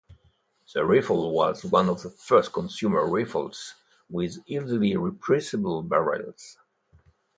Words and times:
The 0.73 0.83
rifle 0.83 1.31
was 1.31 1.63
one 1.63 1.87
of 1.87 2.01
the 2.01 2.09
first 2.09 2.53
consumer 2.53 3.05
rifles 3.05 3.75
with 4.09 4.39
easily 4.47 4.97
replaceable 4.97 5.83
barrels. 5.83 6.57